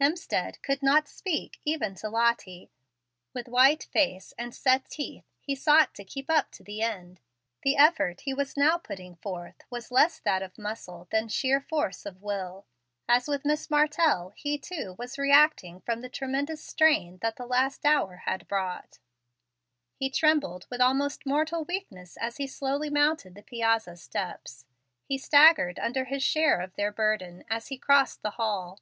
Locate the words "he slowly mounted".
22.38-23.34